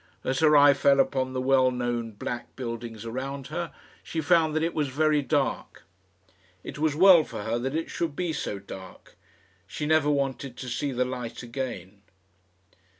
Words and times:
As 0.23 0.39
her 0.39 0.57
eye 0.57 0.73
fell 0.73 0.99
upon 0.99 1.33
the 1.33 1.39
well 1.41 1.69
known 1.69 2.13
black 2.13 2.55
buildings 2.55 3.05
around 3.05 3.49
her, 3.53 3.71
she 4.01 4.19
found 4.19 4.55
that 4.55 4.63
it 4.63 4.73
was 4.73 4.87
very 4.87 5.21
dark. 5.21 5.83
It 6.63 6.79
was 6.79 6.95
well 6.95 7.23
for 7.23 7.43
her 7.43 7.59
that 7.59 7.75
it 7.75 7.91
should 7.91 8.15
be 8.15 8.33
so 8.33 8.57
dark. 8.57 9.15
She 9.67 9.85
never 9.85 10.09
wanted 10.09 10.57
to 10.57 10.69
see 10.69 10.91
the 10.91 11.05
light 11.05 11.43
again. 11.43 12.01